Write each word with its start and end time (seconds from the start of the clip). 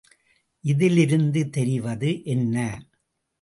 இதிலிருந்து 0.63 1.49
தெரிவது 1.49 2.23
என்ன? 2.25 2.57